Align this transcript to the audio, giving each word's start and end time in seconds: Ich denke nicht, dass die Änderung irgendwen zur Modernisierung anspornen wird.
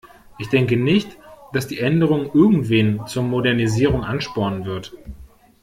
Ich 0.39 0.49
denke 0.49 0.77
nicht, 0.77 1.19
dass 1.53 1.67
die 1.67 1.77
Änderung 1.79 2.25
irgendwen 2.33 3.05
zur 3.05 3.21
Modernisierung 3.21 4.03
anspornen 4.03 4.65
wird. 4.65 4.97